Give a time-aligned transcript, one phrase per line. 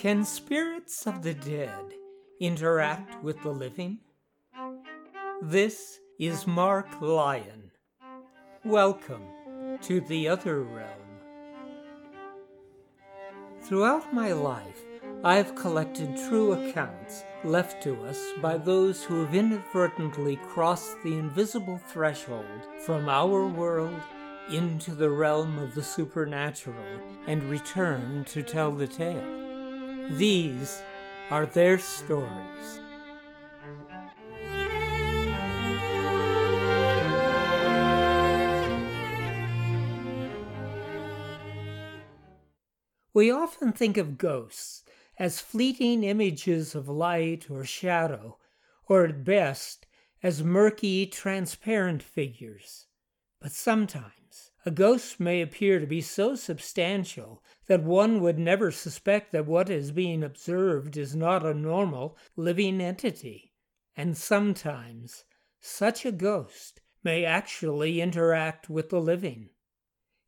[0.00, 1.92] Can spirits of the dead
[2.40, 3.98] interact with the living?
[5.42, 7.70] This is Mark Lyon.
[8.64, 9.26] Welcome
[9.82, 10.88] to the other realm.
[13.60, 14.80] Throughout my life,
[15.22, 21.18] I have collected true accounts left to us by those who have inadvertently crossed the
[21.18, 24.00] invisible threshold from our world
[24.50, 29.39] into the realm of the supernatural and returned to tell the tale.
[30.10, 30.82] These
[31.30, 32.80] are their stories.
[43.14, 44.82] We often think of ghosts
[45.16, 48.38] as fleeting images of light or shadow,
[48.88, 49.86] or at best
[50.22, 52.86] as murky, transparent figures.
[53.40, 59.32] But sometimes a ghost may appear to be so substantial that one would never suspect
[59.32, 63.54] that what is being observed is not a normal, living entity.
[63.96, 65.24] And sometimes
[65.60, 69.48] such a ghost may actually interact with the living.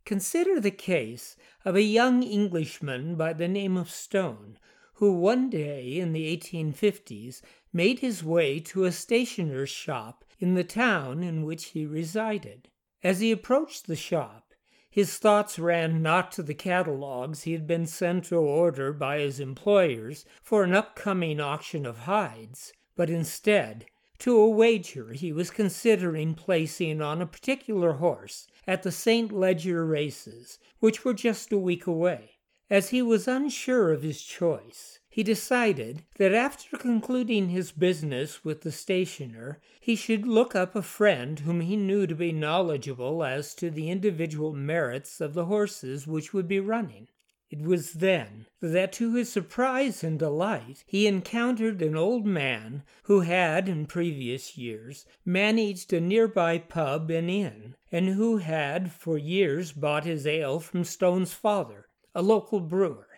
[0.06, 4.58] Consider the case of a young Englishman by the name of Stone,
[4.94, 10.64] who one day in the 1850s made his way to a stationer's shop in the
[10.64, 12.68] town in which he resided.
[13.02, 14.54] As he approached the shop,
[14.88, 19.40] his thoughts ran not to the catalogues he had been sent to order by his
[19.40, 23.86] employers for an upcoming auction of hides, but instead
[24.18, 29.32] to a wager he was considering placing on a particular horse at the St.
[29.32, 32.38] Leger races, which were just a week away.
[32.70, 38.62] As he was unsure of his choice, he decided that after concluding his business with
[38.62, 43.54] the stationer, he should look up a friend whom he knew to be knowledgeable as
[43.54, 47.08] to the individual merits of the horses which would be running.
[47.50, 53.20] It was then that, to his surprise and delight, he encountered an old man who
[53.20, 59.72] had, in previous years, managed a nearby pub and inn, and who had for years
[59.72, 63.08] bought his ale from Stone's father, a local brewer.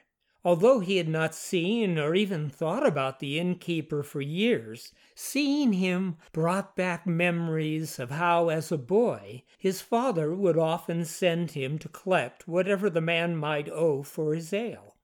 [0.46, 6.18] Although he had not seen or even thought about the innkeeper for years, seeing him
[6.32, 11.88] brought back memories of how, as a boy, his father would often send him to
[11.88, 14.96] collect whatever the man might owe for his ale.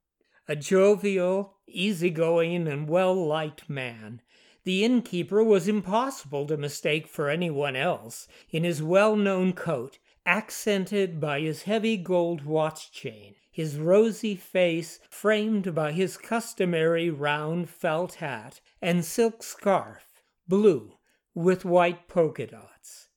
[0.46, 4.20] A jovial, easy-going, and well-liked man,
[4.64, 11.40] the innkeeper was impossible to mistake for anyone else in his well-known coat, accented by
[11.40, 18.60] his heavy gold watch chain his rosy face framed by his customary round felt hat
[18.80, 20.94] and silk scarf, blue
[21.34, 23.08] with white polka dots.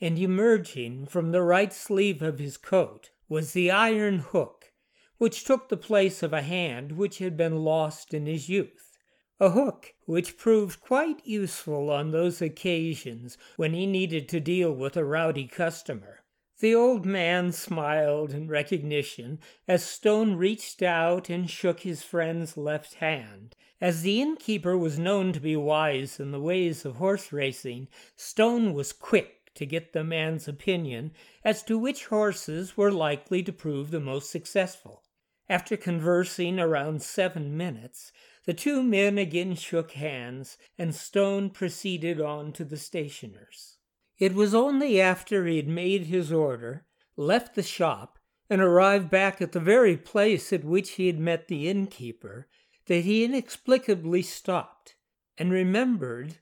[0.00, 4.72] And emerging from the right sleeve of his coat was the iron hook,
[5.16, 8.96] which took the place of a hand which had been lost in his youth.
[9.40, 14.96] A hook which proved quite useful on those occasions when he needed to deal with
[14.96, 16.24] a rowdy customer.
[16.60, 19.38] The old man smiled in recognition
[19.68, 23.54] as Stone reached out and shook his friend's left hand.
[23.80, 27.86] As the innkeeper was known to be wise in the ways of horse racing,
[28.16, 31.12] Stone was quick to get the man's opinion
[31.44, 35.04] as to which horses were likely to prove the most successful.
[35.48, 38.10] After conversing around seven minutes,
[38.46, 43.77] the two men again shook hands, and Stone proceeded on to the stationer's.
[44.18, 46.84] It was only after he had made his order,
[47.16, 48.18] left the shop,
[48.50, 52.48] and arrived back at the very place at which he had met the innkeeper
[52.86, 54.96] that he inexplicably stopped
[55.36, 56.38] and remembered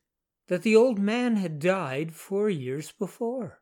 [0.47, 3.61] that the old man had died four years before.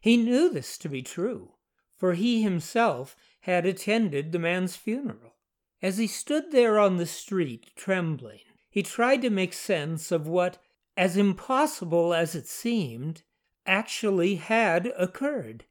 [0.00, 1.54] He knew this to be true,
[1.94, 5.36] for he himself had attended the man's funeral.
[5.80, 8.40] As he stood there on the street, trembling,
[8.70, 10.58] he tried to make sense of what,
[10.96, 13.22] as impossible as it seemed,
[13.66, 15.64] actually had occurred.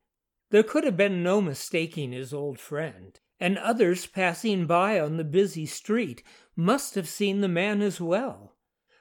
[0.51, 5.23] There could have been no mistaking his old friend, and others passing by on the
[5.23, 6.23] busy street
[6.55, 8.55] must have seen the man as well.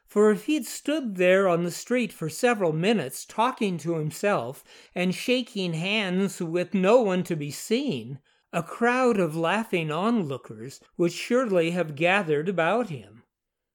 [0.06, 4.62] For if he'd stood there on the street for several minutes talking to himself
[4.94, 8.20] and shaking hands with no one to be seen,
[8.52, 13.24] a crowd of laughing onlookers would surely have gathered about him.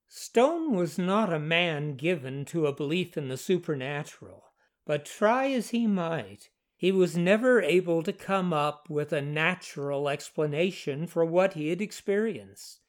[0.08, 4.49] Stone was not a man given to a belief in the supernatural.
[4.90, 10.10] But try as he might, he was never able to come up with a natural
[10.10, 12.80] explanation for what he had experienced.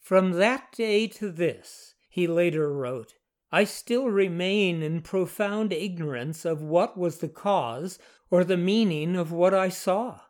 [0.00, 3.14] From that day to this, he later wrote,
[3.52, 8.00] I still remain in profound ignorance of what was the cause
[8.32, 10.22] or the meaning of what I saw.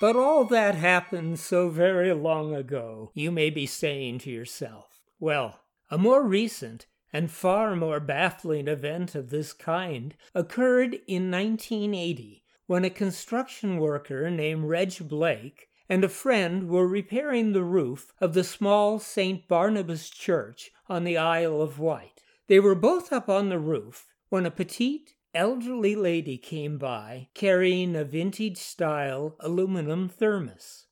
[0.00, 5.02] But all that happened so very long ago, you may be saying to yourself.
[5.18, 5.60] Well,
[5.90, 12.86] a more recent and far more baffling event of this kind occurred in 1980 when
[12.86, 18.44] a construction worker named Reg Blake and a friend were repairing the roof of the
[18.44, 19.46] small St.
[19.48, 22.22] Barnabas Church on the Isle of Wight.
[22.46, 27.94] They were both up on the roof when a petite elderly lady came by carrying
[27.94, 30.86] a vintage style aluminum thermos.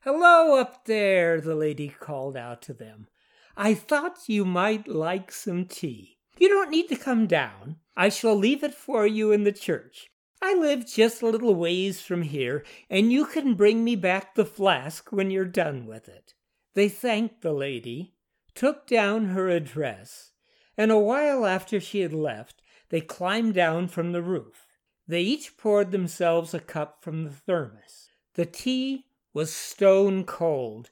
[0.00, 3.08] Hello up there, the lady called out to them.
[3.56, 6.18] I thought you might like some tea.
[6.38, 7.76] You don't need to come down.
[7.96, 10.08] I shall leave it for you in the church.
[10.40, 14.44] I live just a little ways from here, and you can bring me back the
[14.44, 16.34] flask when you're done with it.
[16.74, 18.14] They thanked the lady,
[18.54, 20.32] took down her address,
[20.76, 22.61] and a while after she had left,
[22.92, 24.66] they climbed down from the roof.
[25.08, 28.10] They each poured themselves a cup from the thermos.
[28.34, 30.90] The tea was stone cold,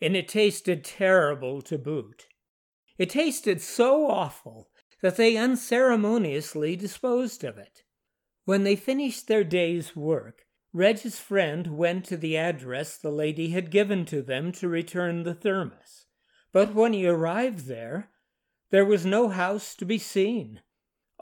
[0.00, 2.26] and it tasted terrible to boot.
[2.96, 4.70] It tasted so awful
[5.02, 7.82] that they unceremoniously disposed of it.
[8.46, 13.70] When they finished their day's work, Reg's friend went to the address the lady had
[13.70, 16.06] given to them to return the thermos.
[16.50, 18.08] But when he arrived there,
[18.70, 20.62] there was no house to be seen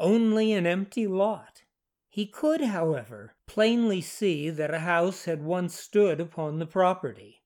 [0.01, 1.63] only an empty lot.
[2.09, 7.43] He could, however, plainly see that a house had once stood upon the property.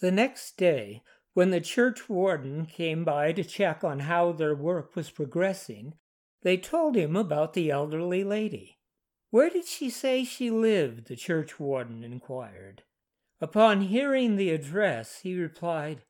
[0.00, 1.02] The next day,
[1.34, 5.94] when the church warden came by to check on how their work was progressing,
[6.42, 8.78] they told him about the elderly lady.
[9.30, 11.06] Where did she say she lived?
[11.06, 12.82] the church warden inquired.
[13.40, 16.02] Upon hearing the address, he replied,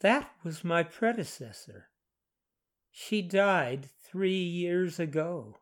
[0.00, 1.88] That was my predecessor.
[2.90, 5.56] She died three years ago.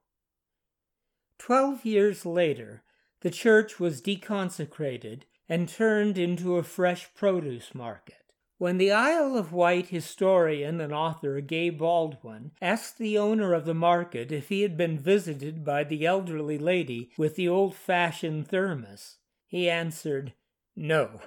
[1.38, 2.82] Twelve years later,
[3.20, 8.14] the church was deconsecrated and turned into a fresh produce market.
[8.56, 13.74] When the Isle of Wight historian and author Gay Baldwin asked the owner of the
[13.74, 19.18] market if he had been visited by the elderly lady with the old fashioned thermos,
[19.46, 20.32] he answered,
[20.74, 21.20] No,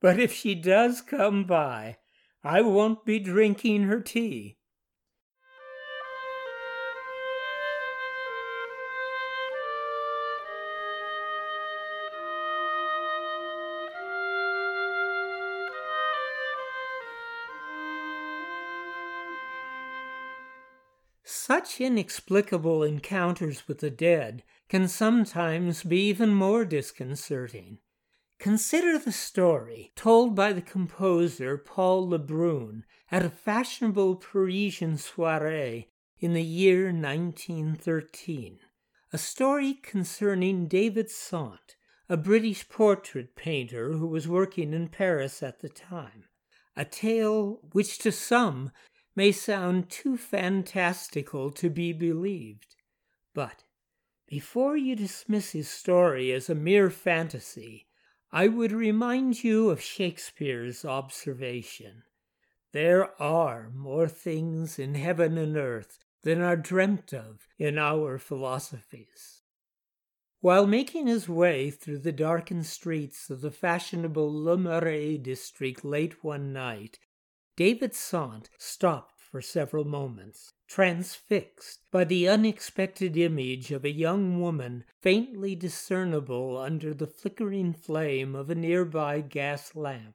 [0.00, 1.98] but if she does come by,
[2.42, 4.58] I won't be drinking her tea.
[21.46, 27.78] Such inexplicable encounters with the dead can sometimes be even more disconcerting.
[28.40, 32.82] Consider the story told by the composer Paul Lebrun
[33.12, 35.86] at a fashionable Parisian soiree
[36.18, 38.58] in the year 1913.
[39.12, 41.76] A story concerning David Sant,
[42.08, 46.24] a British portrait painter who was working in Paris at the time.
[46.76, 48.72] A tale which to some
[49.16, 52.76] may sound too fantastical to be believed.
[53.34, 53.64] But
[54.28, 57.86] before you dismiss his story as a mere fantasy,
[58.30, 62.02] I would remind you of Shakespeare's observation.
[62.72, 69.42] There are more things in heaven and earth than are dreamt of in our philosophies.
[70.40, 76.22] While making his way through the darkened streets of the fashionable Le Marais district late
[76.22, 76.98] one night,
[77.56, 84.84] David Sant stopped for several moments, transfixed by the unexpected image of a young woman
[85.00, 90.14] faintly discernible under the flickering flame of a nearby gas lamp.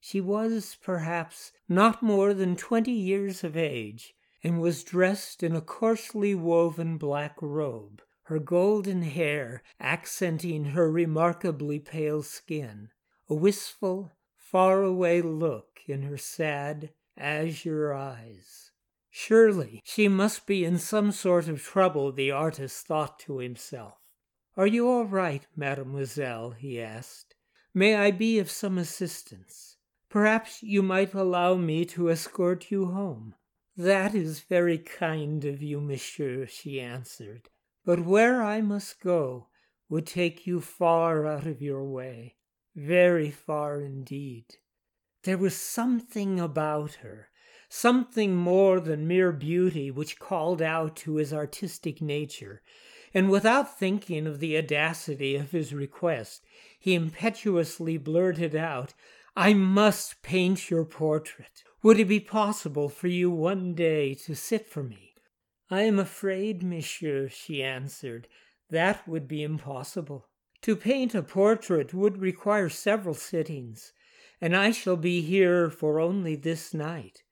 [0.00, 5.60] She was, perhaps, not more than twenty years of age, and was dressed in a
[5.60, 12.90] coarsely woven black robe, her golden hair accenting her remarkably pale skin.
[13.28, 14.12] A wistful,
[14.50, 18.70] far-away look in her sad, azure eyes.
[19.10, 23.98] Surely she must be in some sort of trouble, the artist thought to himself.
[24.56, 26.52] Are you all right, mademoiselle?
[26.52, 27.34] he asked.
[27.74, 29.76] May I be of some assistance?
[30.08, 33.34] Perhaps you might allow me to escort you home.
[33.76, 37.50] That is very kind of you, monsieur, she answered.
[37.84, 39.48] But where I must go
[39.90, 42.37] would take you far out of your way,
[42.78, 44.44] very far indeed.
[45.24, 47.28] There was something about her,
[47.68, 52.62] something more than mere beauty, which called out to his artistic nature,
[53.12, 56.44] and without thinking of the audacity of his request,
[56.78, 58.94] he impetuously blurted out,
[59.34, 61.64] I must paint your portrait.
[61.82, 65.14] Would it be possible for you one day to sit for me?
[65.70, 68.28] I am afraid, monsieur, she answered,
[68.70, 70.27] that would be impossible.
[70.62, 73.92] To paint a portrait would require several sittings,
[74.40, 77.22] and I shall be here for only this night.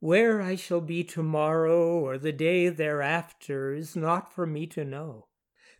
[0.00, 5.28] Where I shall be tomorrow or the day thereafter is not for me to know.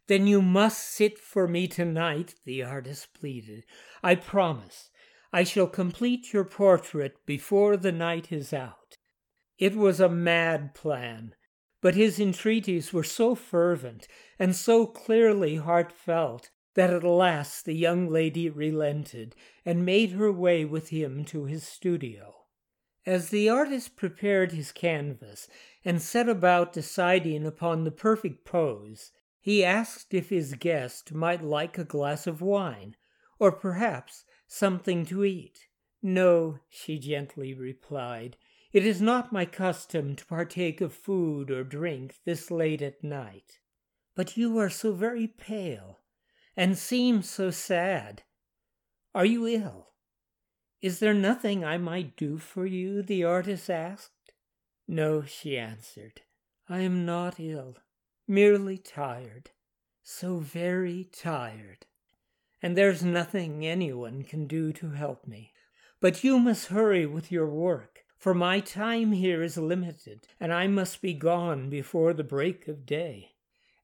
[0.07, 3.65] Then you must sit for me tonight, the artist pleaded.
[4.03, 4.91] I promise.
[5.33, 8.97] I shall complete your portrait before the night is out.
[9.59, 11.35] It was a mad plan,
[11.81, 14.07] but his entreaties were so fervent
[14.39, 20.65] and so clearly heartfelt that at last the young lady relented and made her way
[20.65, 22.35] with him to his studio.
[23.07, 25.49] As the artist prepared his canvas
[25.85, 31.77] and set about deciding upon the perfect pose, he asked if his guest might like
[31.77, 32.97] a glass of wine,
[33.39, 35.69] or perhaps something to eat.
[36.03, 38.37] No, she gently replied,
[38.73, 43.61] it is not my custom to partake of food or drink this late at night.
[44.17, 46.01] But you are so very pale,
[46.57, 48.23] and seem so sad.
[49.15, 49.89] Are you ill?
[50.81, 53.03] Is there nothing I might do for you?
[53.03, 54.33] the artist asked.
[54.87, 56.21] No, she answered.
[56.69, 57.77] I am not ill,
[58.29, 59.51] merely tired.
[60.03, 61.87] So very tired.
[62.63, 65.53] And there's nothing anyone can do to help me.
[66.01, 70.67] But you must hurry with your work, for my time here is limited, and I
[70.67, 73.34] must be gone before the break of day.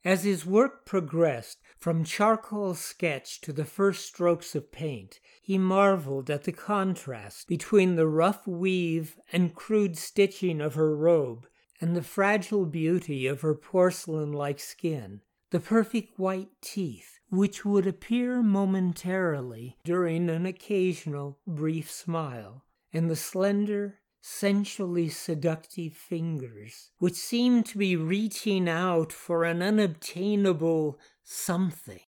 [0.04, 6.30] As his work progressed from charcoal sketch to the first strokes of paint, he marveled
[6.30, 11.46] at the contrast between the rough weave and crude stitching of her robe
[11.80, 17.86] and the fragile beauty of her porcelain like skin, the perfect white teeth which would
[17.86, 27.66] appear momentarily during an occasional brief smile, and the slender, sensually seductive fingers, which seemed
[27.66, 32.00] to be reaching out for an unobtainable something.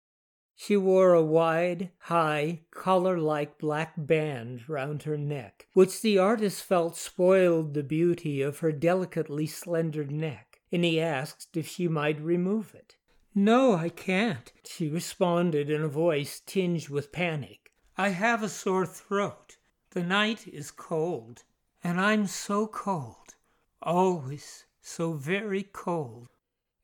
[0.54, 6.62] She wore a wide, high, collar like black band round her neck, which the artist
[6.62, 12.20] felt spoiled the beauty of her delicately slender neck, and he asked if she might
[12.20, 12.96] remove it.
[13.34, 17.72] No, I can't, she responded in a voice tinged with panic.
[17.96, 19.56] I have a sore throat.
[19.90, 21.44] The night is cold.
[21.84, 23.34] And I'm so cold,
[23.82, 26.28] always so very cold.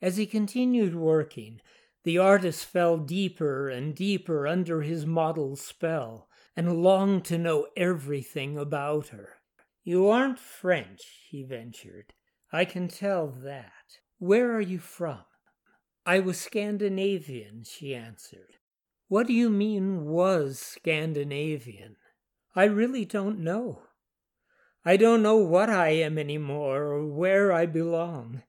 [0.02, 1.60] As he continued working,
[2.04, 8.58] the artist fell deeper and deeper under his model's spell and longed to know everything
[8.58, 9.34] about her.
[9.84, 12.12] You aren't French, he ventured.
[12.52, 13.98] I can tell that.
[14.18, 15.24] Where are you from?
[16.04, 18.56] I was Scandinavian, she answered.
[19.08, 21.96] What do you mean, was Scandinavian?
[22.56, 23.82] I really don't know.
[24.88, 28.42] I don't know what I am any more or where I belong.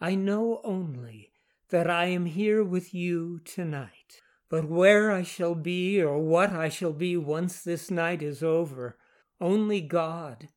[0.00, 1.30] I know only
[1.70, 4.20] that I am here with you tonight.
[4.48, 8.98] But where I shall be or what I shall be once this night is over,
[9.40, 10.48] only God,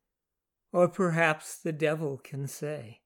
[0.72, 3.02] or perhaps the devil, can say.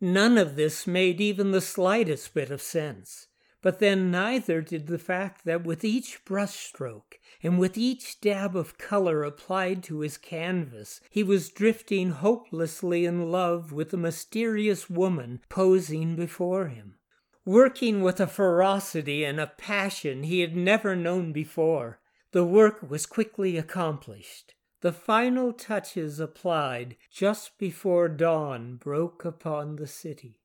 [0.00, 3.28] None of this made even the slightest bit of sense.
[3.62, 8.76] But then neither did the fact that with each brushstroke and with each dab of
[8.76, 15.42] color applied to his canvas, he was drifting hopelessly in love with the mysterious woman
[15.48, 16.96] posing before him,
[17.44, 22.00] working with a ferocity and a passion he had never known before.
[22.32, 24.54] The work was quickly accomplished.
[24.80, 30.40] The final touches applied just before dawn broke upon the city.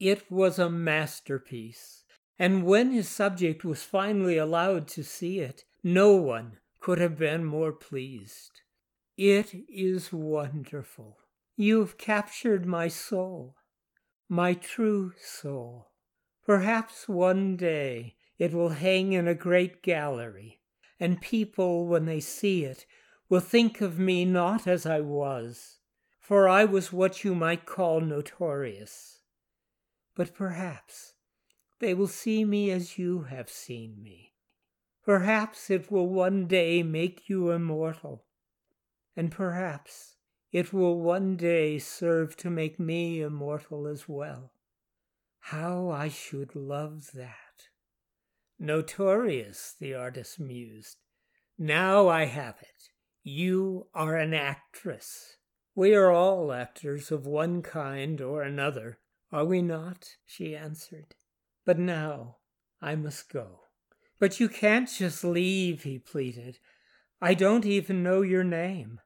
[0.00, 2.04] It was a masterpiece
[2.40, 7.44] and when his subject was finally allowed to see it, no one could have been
[7.44, 8.62] more pleased.
[9.18, 11.18] It is wonderful.
[11.54, 13.56] You've captured my soul,
[14.26, 15.90] my true soul.
[16.46, 20.62] Perhaps one day it will hang in a great gallery,
[20.98, 22.86] and people, when they see it,
[23.28, 25.80] will think of me not as I was,
[26.18, 29.18] for I was what you might call notorious.
[30.14, 31.12] But perhaps
[31.80, 34.34] they will see me as you have seen me.
[35.04, 38.26] Perhaps it will one day make you immortal,
[39.16, 40.16] and perhaps
[40.52, 44.52] it will one day serve to make me immortal as well.
[45.40, 47.68] How I should love that.
[48.58, 50.98] Notorious, the artist mused.
[51.58, 52.90] Now I have it.
[53.22, 55.36] You are an actress.
[55.74, 58.98] We are all actors of one kind or another,
[59.32, 60.16] are we not?
[60.26, 61.14] she answered.
[61.70, 62.38] But now
[62.82, 63.60] I must go.
[64.18, 66.58] But you can't just leave, he pleaded.
[67.22, 69.00] I don't even know your name.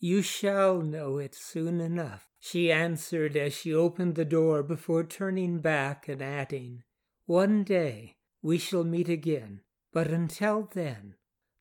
[0.00, 5.60] You shall know it soon enough, she answered as she opened the door before turning
[5.60, 6.82] back and adding,
[7.26, 9.60] One day we shall meet again,
[9.92, 11.14] But until then,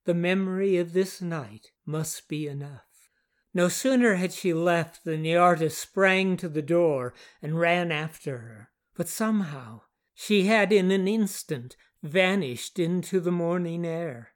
[0.06, 3.12] the memory of this night must be enough.
[3.54, 8.40] No sooner had she left than the artist sprang to the door and ran after
[8.40, 8.72] her.
[8.96, 9.82] But somehow
[10.22, 14.34] she had in an instant vanished into the morning air.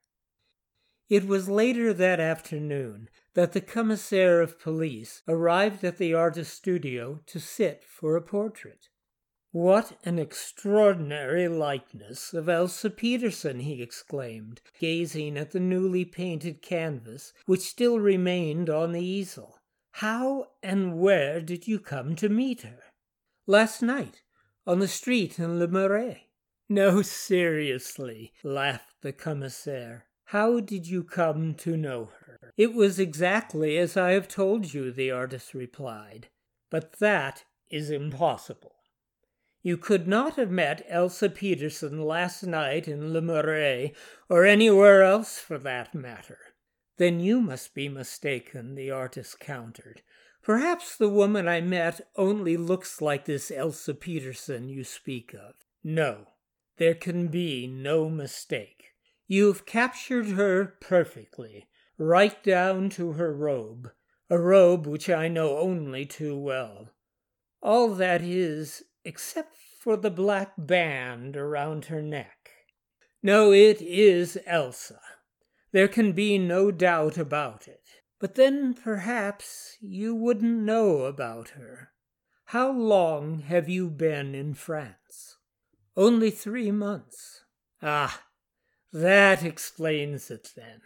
[1.10, 7.20] It was later that afternoon that the commissaire of police arrived at the artist's studio
[7.26, 8.88] to sit for a portrait.
[9.52, 17.34] What an extraordinary likeness of Elsa Peterson, he exclaimed, gazing at the newly painted canvas
[17.46, 19.60] which still remained on the easel.
[19.92, 22.80] How and where did you come to meet her?
[23.46, 24.23] Last night,
[24.66, 26.28] on the street in Le Marais.
[26.70, 30.06] No, seriously, laughed the commissaire.
[30.26, 32.54] How did you come to know her?
[32.58, 36.30] It was exactly as I have told you, the artist replied.
[36.70, 38.76] But that is impossible.
[39.62, 43.94] You could not have met Elsa Peterson last night in Le Marais,
[44.30, 46.40] or anywhere else for that matter.
[46.98, 50.02] Then you must be mistaken, the artist countered.
[50.44, 55.56] Perhaps the woman I met only looks like this Elsa Peterson you speak of.
[55.86, 56.28] No,
[56.78, 58.92] there can be no mistake.
[59.26, 63.92] You've captured her perfectly, right down to her robe,
[64.30, 66.90] a robe which I know only too well.
[67.62, 72.52] All that is except for the black band around her neck.
[73.22, 75.00] No, it is Elsa.
[75.72, 77.83] There can be no doubt about it.
[78.24, 81.92] But then perhaps you wouldn't know about her.
[82.46, 85.36] How long have you been in France?
[85.98, 87.44] Only three months.
[87.82, 88.24] Ah,
[88.94, 90.80] that explains it then.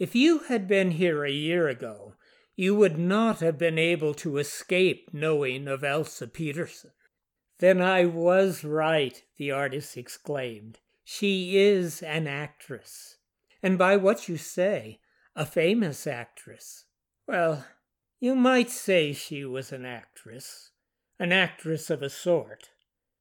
[0.00, 2.14] If you had been here a year ago,
[2.56, 6.90] you would not have been able to escape knowing of Elsa Peterson.
[7.60, 10.80] Then I was right, the artist exclaimed.
[11.04, 13.18] She is an actress.
[13.62, 14.98] And by what you say,
[15.36, 16.86] a famous actress.
[17.30, 17.64] Well,
[18.18, 20.72] you might say she was an actress,
[21.16, 22.70] an actress of a sort,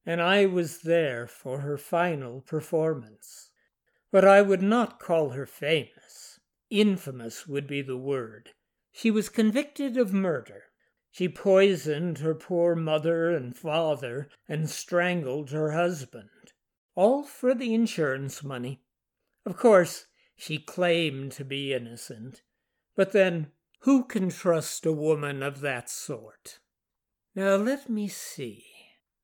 [0.04, 3.52] and I was there for her final performance.
[4.12, 6.39] But I would not call her famous.
[6.72, 8.50] Infamous would be the word.
[8.91, 10.63] She was convicted of murder,
[11.12, 16.54] she poisoned her poor mother and father and strangled her husband.
[16.95, 18.82] All for the insurance money.
[19.45, 22.41] Of course, she claimed to be innocent.
[22.95, 26.60] But then, who can trust a woman of that sort?
[27.36, 28.65] Now let me see.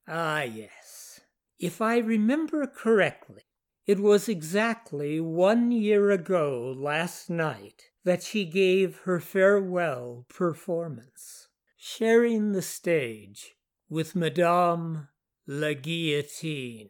[0.07, 1.21] Ah, yes.
[1.59, 3.43] If I remember correctly,
[3.85, 12.51] it was exactly one year ago last night that she gave her farewell performance sharing
[12.51, 13.55] the stage
[13.89, 15.07] with Madame
[15.45, 16.89] La Guillotine.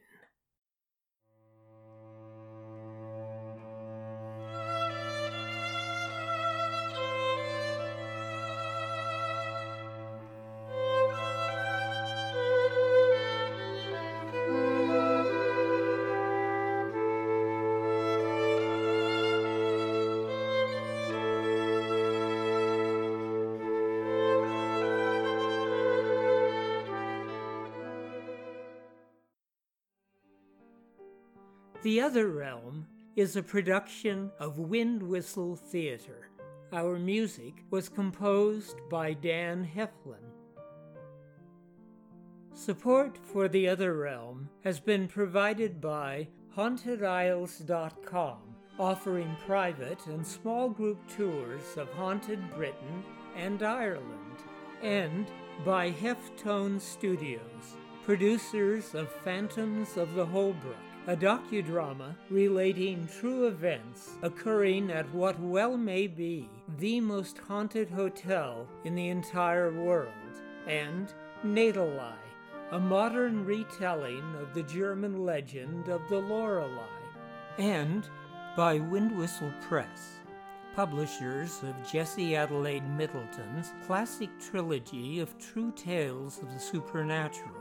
[31.85, 36.31] The Other Realm is a production of Wind Whistle Theater.
[36.73, 40.25] Our music was composed by Dan Heflin.
[42.55, 48.39] Support for The Other Realm has been provided by HauntedIsles.com,
[48.79, 53.03] offering private and small group tours of haunted Britain
[53.37, 54.37] and Ireland,
[54.81, 55.27] and
[55.63, 64.89] by Heftone Studios, producers of Phantoms of the Holbrook a docudrama relating true events occurring
[64.91, 70.09] at what well may be the most haunted hotel in the entire world,
[70.67, 71.13] and
[71.45, 72.15] Nadelei,
[72.71, 76.81] a modern retelling of the German legend of the Lorelei,
[77.59, 78.09] and
[78.57, 80.21] by Windwhistle Press,
[80.75, 87.51] publishers of Jessie Adelaide Middleton's classic trilogy of true tales of the supernatural,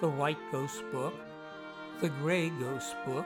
[0.00, 1.14] The White Ghost Book,
[2.02, 3.24] the Grey Ghost book,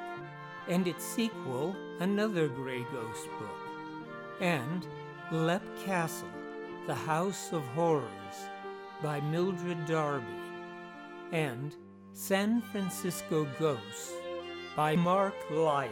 [0.68, 3.58] and its sequel, Another Grey Ghost book,
[4.38, 4.86] and
[5.32, 6.28] Leap Castle,
[6.86, 8.36] The House of Horrors
[9.02, 10.26] by Mildred Darby,
[11.32, 11.74] and
[12.12, 14.12] San Francisco Ghosts
[14.76, 15.90] by Mark Lyon.